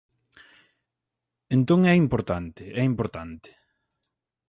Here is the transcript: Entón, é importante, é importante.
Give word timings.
Entón, 1.55 1.79
é 1.93 1.95
importante, 2.05 2.63
é 2.81 2.83
importante. 2.91 3.49